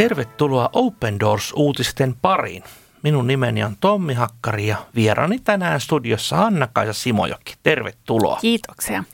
[0.00, 2.64] Tervetuloa Open Doors-uutisten pariin.
[3.02, 7.54] Minun nimeni on Tommi Hakkari ja vierani tänään studiossa Anna-Kaisa Simojoki.
[7.62, 8.38] Tervetuloa.
[8.40, 9.04] Kiitoksia.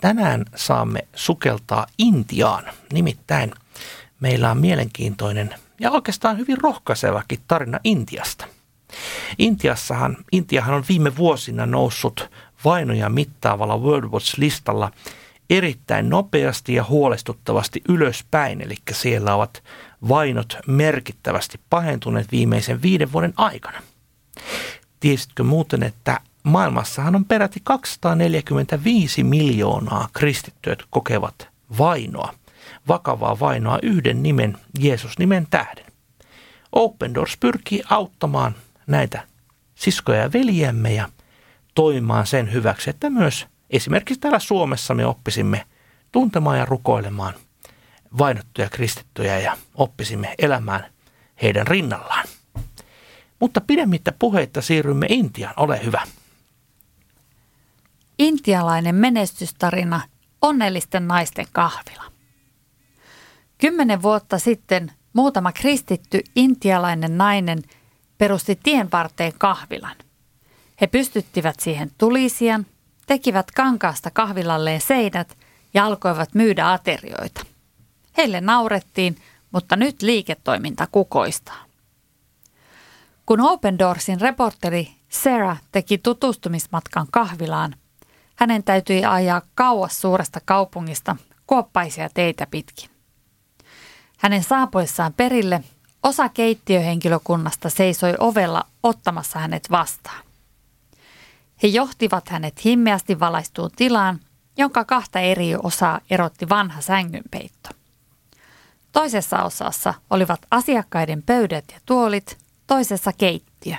[0.00, 2.64] Tänään saamme sukeltaa Intiaan.
[2.92, 3.52] Nimittäin
[4.20, 8.46] meillä on mielenkiintoinen ja oikeastaan hyvin rohkaisevakin tarina Intiasta.
[9.38, 12.30] Intiassahan, Intiahan on viime vuosina noussut
[12.64, 14.90] vainoja mittaavalla World Watch-listalla
[15.50, 19.62] erittäin nopeasti ja huolestuttavasti ylöspäin, eli siellä ovat
[20.08, 23.82] vainot merkittävästi pahentuneet viimeisen viiden vuoden aikana.
[25.00, 31.48] Tiesitkö muuten, että maailmassahan on peräti 245 miljoonaa kristittyä, jotka kokevat
[31.78, 32.34] vainoa,
[32.88, 35.86] vakavaa vainoa yhden nimen, Jeesus-nimen tähden.
[36.72, 38.54] Open Doors pyrkii auttamaan
[38.86, 39.22] näitä
[39.74, 41.08] siskoja ja veljiämme ja
[41.74, 45.66] toimimaan sen hyväksi, että myös esimerkiksi täällä Suomessa me oppisimme
[46.12, 47.34] tuntemaan ja rukoilemaan
[48.18, 50.92] vainottuja kristittyjä ja oppisimme elämään
[51.42, 52.26] heidän rinnallaan.
[53.40, 55.54] Mutta pidemmittä puheitta siirrymme Intiaan.
[55.56, 56.02] Ole hyvä.
[58.18, 60.00] Intialainen menestystarina
[60.42, 62.04] onnellisten naisten kahvila.
[63.58, 67.62] Kymmenen vuotta sitten muutama kristitty intialainen nainen
[68.18, 69.96] perusti tien varteen kahvilan.
[70.80, 72.66] He pystyttivät siihen tulisian,
[73.06, 75.38] tekivät kankaasta kahvilalleen seinät
[75.74, 77.55] ja alkoivat myydä aterioita.
[78.16, 79.16] Heille naurettiin,
[79.50, 81.64] mutta nyt liiketoiminta kukoistaa.
[83.26, 87.74] Kun Open Doorsin reporteri Sarah teki tutustumismatkan kahvilaan,
[88.36, 91.16] hänen täytyi ajaa kauas suuresta kaupungista
[91.46, 92.90] kuoppaisia teitä pitkin.
[94.18, 95.64] Hänen saapuessaan perille
[96.02, 100.24] osa keittiöhenkilökunnasta seisoi ovella ottamassa hänet vastaan.
[101.62, 104.20] He johtivat hänet himmeästi valaistuun tilaan,
[104.56, 107.68] jonka kahta eri osaa erotti vanha sängynpeitto.
[108.96, 113.76] Toisessa osassa olivat asiakkaiden pöydät ja tuolit, toisessa keittiö.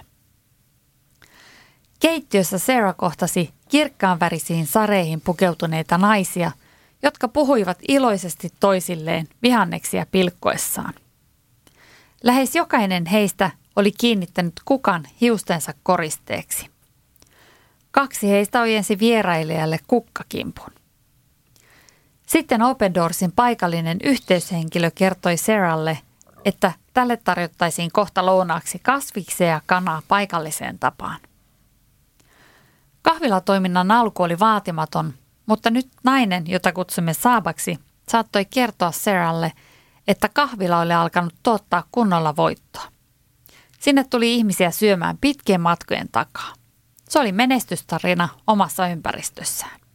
[2.00, 6.51] Keittiössä Sarah kohtasi kirkkaanvärisiin sareihin pukeutuneita naisia,
[7.03, 10.94] jotka puhuivat iloisesti toisilleen vihanneksia pilkkoessaan.
[12.23, 16.69] Lähes jokainen heistä oli kiinnittänyt kukan hiustensa koristeeksi.
[17.91, 20.76] Kaksi heistä ojensi vierailijalle kukkakimpun.
[22.27, 25.99] Sitten Open Doorsin paikallinen yhteyshenkilö kertoi Saralle,
[26.45, 31.19] että tälle tarjottaisiin kohta lounaaksi kasviksia ja kanaa paikalliseen tapaan.
[33.01, 35.13] Kahvilatoiminnan alku oli vaatimaton,
[35.45, 37.79] mutta nyt nainen, jota kutsumme Saabaksi,
[38.09, 39.53] saattoi kertoa Saralle,
[40.07, 42.83] että kahvila oli alkanut tuottaa kunnolla voittoa.
[43.79, 46.53] Sinne tuli ihmisiä syömään pitkien matkojen takaa.
[47.09, 49.87] Se oli menestystarina omassa ympäristössään.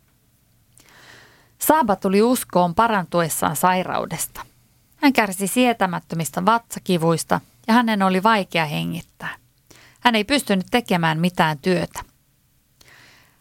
[1.67, 4.47] Saaba tuli uskoon parantuessaan sairaudesta.
[4.97, 9.37] Hän kärsi sietämättömistä vatsakivuista ja hänen oli vaikea hengittää.
[10.01, 12.01] Hän ei pystynyt tekemään mitään työtä.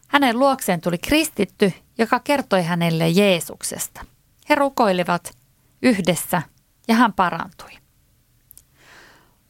[0.08, 4.04] Hänen luokseen tuli kristitty, joka kertoi hänelle Jeesuksesta.
[4.48, 5.36] He rukoilivat
[5.82, 6.42] yhdessä
[6.88, 7.78] ja hän parantui.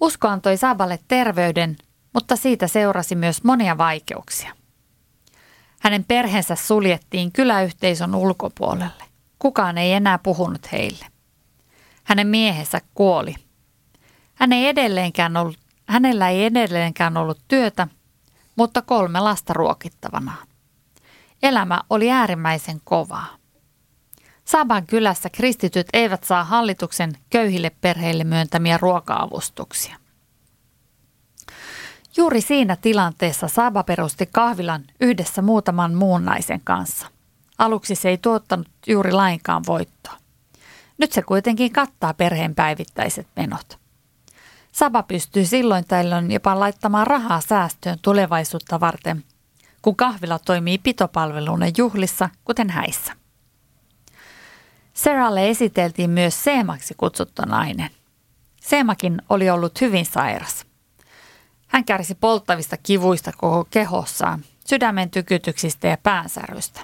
[0.01, 1.77] Usko antoi Saaballe terveyden,
[2.15, 4.62] mutta siitä seurasi myös monia vaikeuksia.
[5.83, 9.05] Hänen perheensä suljettiin kyläyhteisön ulkopuolelle.
[9.39, 11.07] Kukaan ei enää puhunut heille.
[12.05, 13.35] Hänen miehensä kuoli.
[14.35, 17.89] Hän ei edelleenkään ollut, hänellä ei edelleenkään ollut työtä,
[18.57, 20.47] mutta kolme lasta ruokittavanaan.
[21.43, 23.37] Elämä oli äärimmäisen kovaa.
[24.45, 30.02] Saban kylässä kristityt eivät saa hallituksen köyhille perheille myöntämiä ruoka-avustuksia.
[32.17, 37.07] Juuri siinä tilanteessa Saba perusti kahvilan yhdessä muutaman muun naisen kanssa.
[37.59, 40.17] Aluksi se ei tuottanut juuri lainkaan voittoa.
[40.99, 43.79] Nyt se kuitenkin kattaa perheen päivittäiset menot.
[44.73, 49.25] Saba pystyy silloin tällöin jopa laittamaan rahaa säästöön tulevaisuutta varten,
[49.83, 53.13] kun kahvila toimii pitopalveluna juhlissa, kuten häissä.
[54.95, 57.91] Seralle esiteltiin myös Seemaksi kutsuttu nainen.
[58.61, 60.67] Seemakin oli ollut hyvin sairas–
[61.73, 66.81] hän kärsi polttavista kivuista koko kehossaan, sydämen tykytyksistä ja päänsärystä.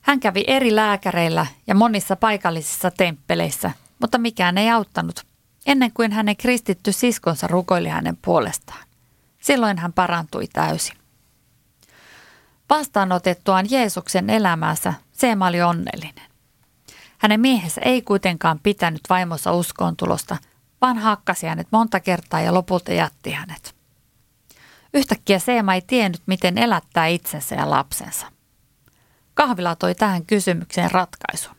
[0.00, 3.70] Hän kävi eri lääkäreillä ja monissa paikallisissa temppeleissä,
[4.00, 5.26] mutta mikään ei auttanut,
[5.66, 8.86] ennen kuin hänen kristitty siskonsa rukoili hänen puolestaan.
[9.40, 10.96] Silloin hän parantui täysin.
[12.70, 16.30] Vastaanotettuaan Jeesuksen elämänsä Seema oli onnellinen.
[17.18, 20.36] Hänen miehensä ei kuitenkaan pitänyt vaimossa uskoon tulosta,
[20.80, 23.76] vaan hakkasi hänet monta kertaa ja lopulta jätti hänet.
[24.94, 28.26] Yhtäkkiä Seema ei tiennyt, miten elättää itsensä ja lapsensa.
[29.34, 31.56] Kahvila toi tähän kysymykseen ratkaisun.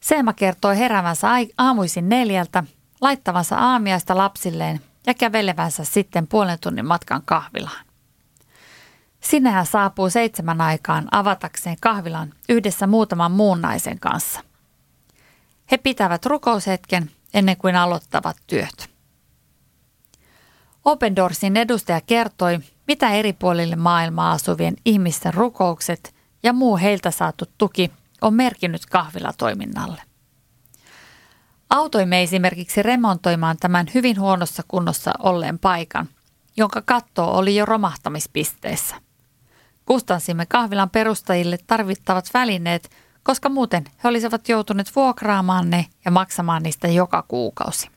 [0.00, 2.64] Seema kertoi heräävänsä aamuisin neljältä,
[3.00, 7.86] laittavansa aamiaista lapsilleen ja kävelevänsä sitten puolen tunnin matkan kahvilaan.
[9.20, 14.40] Sinne hän saapuu seitsemän aikaan avatakseen kahvilan yhdessä muutaman muun naisen kanssa.
[15.70, 18.90] He pitävät rukoushetken ennen kuin aloittavat työt.
[20.84, 27.44] Open Doorsin edustaja kertoi, mitä eri puolille maailmaa asuvien ihmisten rukoukset ja muu heiltä saatu
[27.58, 27.90] tuki
[28.20, 30.02] on merkinnyt kahvilatoiminnalle.
[31.70, 36.08] Autoimme esimerkiksi remontoimaan tämän hyvin huonossa kunnossa olleen paikan,
[36.56, 38.96] jonka katto oli jo romahtamispisteessä.
[39.86, 42.90] Kustansimme kahvilan perustajille tarvittavat välineet,
[43.24, 47.90] koska muuten he olisivat joutuneet vuokraamaan ne ja maksamaan niistä joka kuukausi.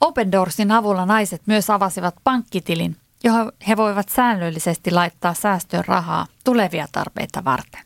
[0.00, 6.86] Open Doorsin avulla naiset myös avasivat pankkitilin, johon he voivat säännöllisesti laittaa säästöön rahaa tulevia
[6.92, 7.84] tarpeita varten.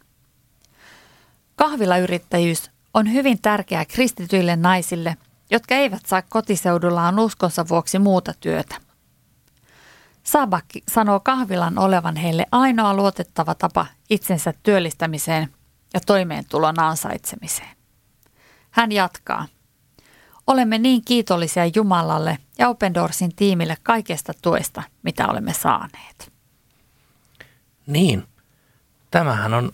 [1.56, 5.16] Kahvilayrittäjyys on hyvin tärkeää kristityille naisille,
[5.50, 8.76] jotka eivät saa kotiseudullaan uskonsa vuoksi muuta työtä.
[10.22, 15.48] Sabak sanoo kahvilan olevan heille ainoa luotettava tapa itsensä työllistämiseen
[15.94, 17.76] ja toimeentulon ansaitsemiseen.
[18.70, 19.46] Hän jatkaa.
[20.46, 26.32] Olemme niin kiitollisia Jumalalle ja Open Doorsin tiimille kaikesta tuesta, mitä olemme saaneet.
[27.86, 28.24] Niin,
[29.10, 29.72] tämähän on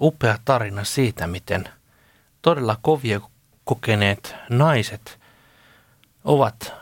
[0.00, 1.68] upea tarina siitä, miten
[2.42, 3.20] todella kovia
[3.64, 5.20] kokeneet naiset
[6.24, 6.72] ovat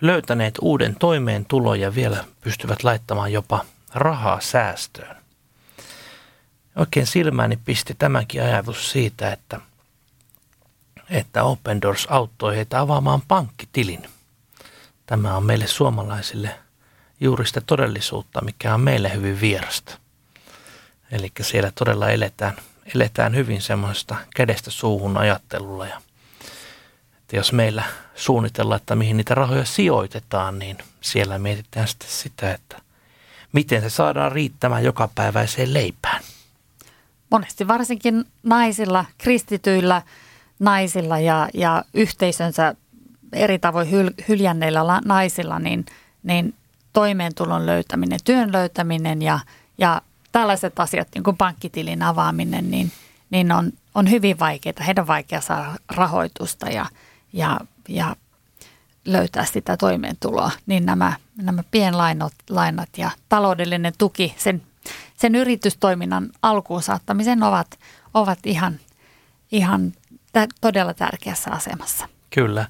[0.00, 3.64] löytäneet uuden toimeentulon ja vielä pystyvät laittamaan jopa
[3.94, 5.25] rahaa säästöön.
[6.76, 9.60] Oikein silmääni pisti tämäkin ajatus siitä, että,
[11.10, 14.08] että Open Doors auttoi heitä avaamaan pankkitilin.
[15.06, 16.58] Tämä on meille suomalaisille
[17.20, 19.98] juuri sitä todellisuutta, mikä on meille hyvin vierasta.
[21.10, 22.56] Eli siellä todella eletään,
[22.94, 26.00] eletään hyvin semmoista kädestä suuhun ajattelulla ja
[27.26, 27.84] että jos meillä
[28.14, 32.78] suunnitellaan, että mihin niitä rahoja sijoitetaan, niin siellä mietitään sitten sitä, että
[33.52, 36.22] miten se saadaan riittämään jokapäiväiseen leipään.
[37.30, 40.02] Monesti varsinkin naisilla, kristityillä
[40.58, 42.74] naisilla ja, ja yhteisönsä
[43.32, 45.86] eri tavoin hyl, hyljänneillä naisilla, niin,
[46.22, 46.54] niin
[46.92, 49.38] toimeentulon löytäminen, työn löytäminen ja,
[49.78, 50.02] ja
[50.32, 52.92] tällaiset asiat, niin kuin pankkitilin avaaminen, niin,
[53.30, 54.84] niin on, on hyvin vaikeita.
[54.84, 56.86] Heidän on vaikea saada rahoitusta ja,
[57.32, 58.16] ja, ja
[59.04, 64.62] löytää sitä toimeentuloa, niin nämä, nämä pienlainat lainat ja taloudellinen tuki sen,
[65.16, 67.78] sen yritystoiminnan alkuun saattamisen ovat,
[68.14, 68.80] ovat ihan,
[69.52, 69.92] ihan
[70.32, 72.08] tä, todella tärkeässä asemassa.
[72.30, 72.66] Kyllä.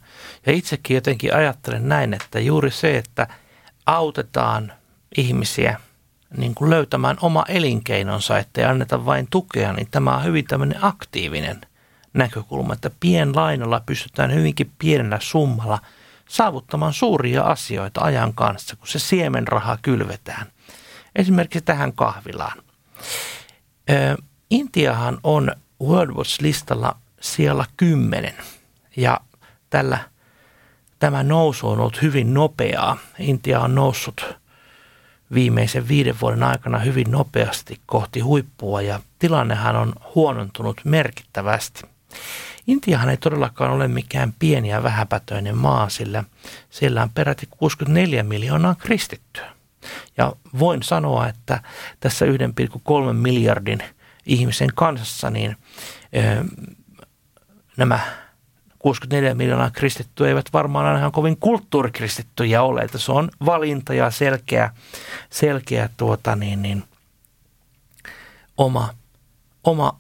[0.47, 3.27] Ja itsekin jotenkin ajattelen näin, että juuri se, että
[3.87, 4.73] autetaan
[5.17, 5.81] ihmisiä
[6.37, 10.85] niin kuin löytämään oma elinkeinonsa, että ei anneta vain tukea, niin tämä on hyvin tämmöinen
[10.85, 11.61] aktiivinen–
[12.17, 15.79] näkökulma, että pienlainalla pystytään hyvinkin pienellä summalla
[16.29, 20.47] saavuttamaan suuria asioita ajan kanssa, kun se siemenraha kylvetään.
[21.17, 22.63] Esimerkiksi tähän kahvilaan.
[24.51, 25.53] Intiahan on
[25.83, 28.35] World Watch-listalla siellä kymmenen
[28.97, 29.21] ja
[29.71, 29.99] tällä
[30.99, 32.99] tämä nousu on ollut hyvin nopeaa.
[33.19, 34.37] Intia on noussut
[35.35, 41.83] viimeisen viiden vuoden aikana hyvin nopeasti kohti huippua ja tilannehan on huonontunut merkittävästi.
[42.67, 46.25] Intiahan ei todellakaan ole mikään pieni ja vähäpätöinen maa, sillä
[46.71, 49.56] siellä on peräti 64 miljoonaa kristittyä.
[50.17, 51.61] Ja voin sanoa, että
[52.01, 52.33] tässä 1,3
[53.13, 53.79] miljardin
[54.27, 55.57] ihmisen kansassa niin
[56.17, 56.45] ö,
[57.77, 58.01] nämä
[58.79, 64.11] 64 miljoonaa kristittyä eivät varmaan aina ihan kovin kulttuurikristittyjä ole, että se on valinta ja
[64.11, 64.71] selkeä,
[65.31, 66.85] selkeä tuota niin, niin,
[68.57, 68.89] oma,
[69.65, 69.93] oma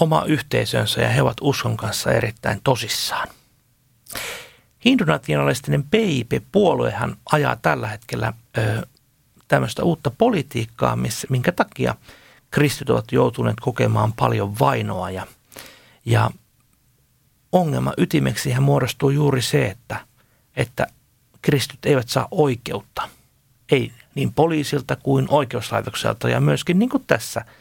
[0.00, 3.28] oma yhteisönsä ja he ovat uskon kanssa erittäin tosissaan.
[4.84, 8.86] Hindunationalistinen PIP-puoluehan ajaa tällä hetkellä ö,
[9.50, 11.94] tämmöistä uutta politiikkaa, missä, minkä takia
[12.50, 15.26] kristit ovat joutuneet kokemaan paljon vainoa ja,
[16.04, 16.30] ja
[17.52, 20.00] ongelma ytimeksi muodostuu juuri se, että,
[20.56, 20.86] että
[21.42, 23.08] kristyt eivät saa oikeutta.
[23.72, 27.44] Ei niin poliisilta kuin oikeuslaitokselta ja myöskin niin kuin tässä–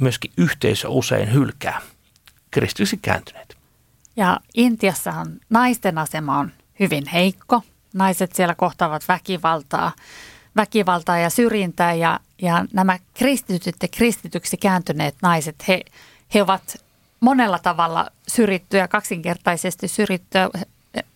[0.00, 1.80] myöskin yhteisö usein hylkää
[2.50, 3.56] kristillisesti kääntyneet.
[4.16, 7.62] Ja Intiassahan naisten asema on hyvin heikko.
[7.94, 9.92] Naiset siellä kohtaavat väkivaltaa,
[10.56, 15.80] väkivaltaa ja syrjintää ja, ja nämä kristityt ja kristityksi kääntyneet naiset, he,
[16.34, 16.84] he ovat
[17.20, 20.50] monella tavalla syrjittyjä, kaksinkertaisesti syrjittyjä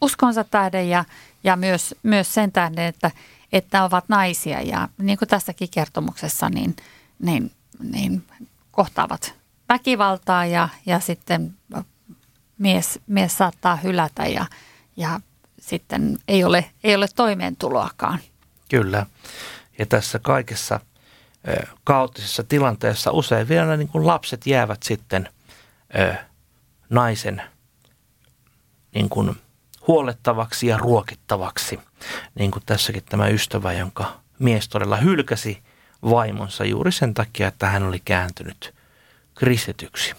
[0.00, 1.04] uskonsa tähden ja,
[1.44, 3.10] ja myös, myös sen tähden, että,
[3.52, 4.62] että ovat naisia.
[4.62, 6.76] Ja niin kuin tässäkin kertomuksessa, niin,
[7.18, 8.24] niin, niin
[8.70, 9.34] kohtaavat
[9.68, 11.54] väkivaltaa ja, ja sitten
[12.58, 14.46] mies, mies saattaa hylätä ja,
[14.96, 15.20] ja
[15.60, 18.18] sitten ei ole, ei ole toimeentuloakaan.
[18.70, 19.06] Kyllä.
[19.78, 20.80] Ja tässä kaikessa
[21.84, 25.28] kaoottisessa tilanteessa usein vielä niin kuin lapset jäävät sitten
[25.98, 26.14] ö,
[26.90, 27.42] naisen
[28.94, 29.36] niin kuin
[29.86, 31.80] huolettavaksi ja ruokittavaksi.
[32.34, 35.62] Niin kuin tässäkin tämä ystävä, jonka mies todella hylkäsi
[36.02, 38.74] vaimonsa juuri sen takia, että hän oli kääntynyt
[39.34, 40.14] kristityksi.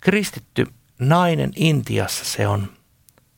[0.00, 0.66] Kristitty
[0.98, 2.72] nainen Intiassa se on,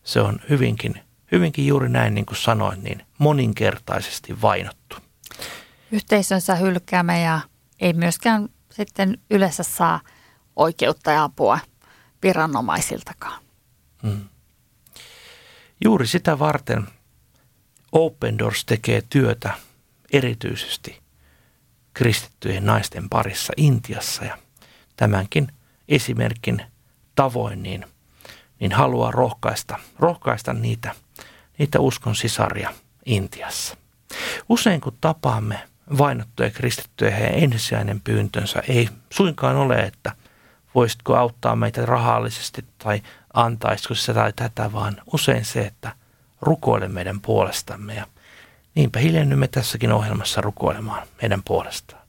[0.04, 4.96] se on hyvinkin, hyvinkin juuri näin niin kuin sanoin, niin moninkertaisesti vainottu.
[5.92, 7.40] Yhteisönsä hylkäämä ja
[7.80, 10.00] ei myöskään sitten yleensä saa
[10.56, 11.58] oikeutta ja apua
[12.22, 13.42] viranomaisiltakaan.
[14.02, 14.28] Hmm.
[15.84, 16.88] Juuri sitä varten
[17.92, 19.54] Open Doors tekee työtä
[20.12, 21.00] erityisesti
[21.94, 24.38] kristittyjen naisten parissa Intiassa ja
[24.96, 25.48] tämänkin
[25.88, 26.62] esimerkin
[27.14, 27.84] tavoin niin,
[28.60, 30.94] niin haluaa rohkaista, rohkaista niitä,
[31.58, 32.74] niitä uskon sisaria
[33.06, 33.76] Intiassa.
[34.48, 35.60] Usein kun tapaamme
[35.98, 40.12] vainottuja kristittyjä, heidän ensisijainen pyyntönsä ei suinkaan ole, että
[40.74, 43.02] voisitko auttaa meitä rahallisesti tai
[43.34, 45.92] antaisiko sitä tai tätä, vaan usein se, että
[46.40, 48.06] rukoile meidän puolestamme ja
[48.74, 52.02] niinpä hiljennymme tässäkin ohjelmassa rukoilemaan meidän puolestaan.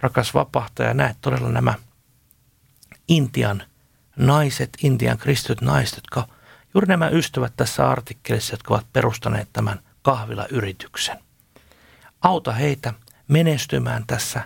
[0.00, 1.74] Rakas vapahtaja, näet todella nämä
[3.08, 3.62] Intian
[4.16, 6.28] naiset, Intian kristityt naiset, jotka
[6.74, 11.18] juuri nämä ystävät tässä artikkelissa, jotka ovat perustaneet tämän kahvilayrityksen.
[12.22, 12.94] Auta heitä
[13.28, 14.42] menestymään tässä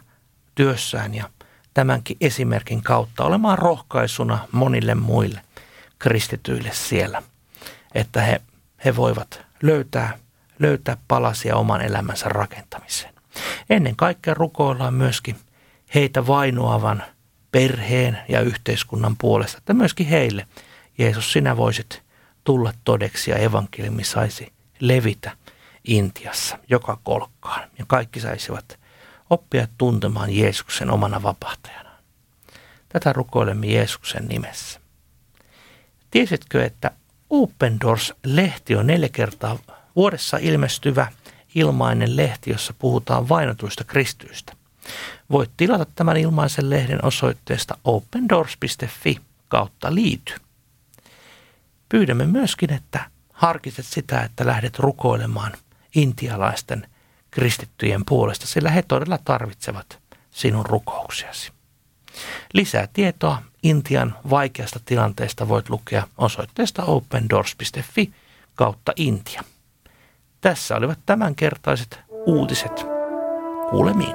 [0.55, 1.31] työssään ja
[1.75, 5.41] tämänkin esimerkin kautta olemaan rohkaisuna monille muille
[5.99, 7.23] kristityille siellä,
[7.95, 8.41] että he,
[8.85, 10.19] he voivat löytää,
[10.59, 13.15] löytää palasia oman elämänsä rakentamiseen.
[13.71, 15.37] Ennen kaikkea rukoillaan myöskin
[15.95, 17.03] heitä vainoavan
[17.53, 20.47] perheen ja yhteiskunnan puolesta, että myöskin heille,
[20.99, 22.03] Jeesus, sinä voisit
[22.49, 25.37] tulla todeksi ja evankeliumi saisi levitä
[25.85, 28.79] Intiassa joka kolkkaan ja kaikki saisivat
[29.31, 31.91] oppia tuntemaan Jeesuksen omana vapahtajana.
[32.89, 34.81] Tätä rukoilemme Jeesuksen nimessä.
[36.11, 36.91] Tiesitkö, että
[37.31, 39.59] Open Doors-lehti on neljä kertaa
[39.97, 41.13] vuodessa ilmestyvä
[41.55, 44.53] ilmainen lehti, jossa puhutaan vainotuista kristyistä?
[45.31, 50.48] Voit tilata tämän ilmaisen lehden osoitteesta opendoors.fi kautta liity.
[51.89, 55.53] Pyydämme myöskin, että harkitset sitä, että lähdet rukoilemaan
[55.95, 56.87] intialaisten
[57.31, 59.99] kristittyjen puolesta, sillä he todella tarvitsevat
[60.31, 61.53] sinun rukouksiasi.
[62.53, 68.13] Lisää tietoa Intian vaikeasta tilanteesta voit lukea osoitteesta opendoors.fi
[68.55, 69.43] kautta Intia.
[70.41, 72.87] Tässä olivat tämänkertaiset uutiset.
[73.71, 74.15] Kuulemiin.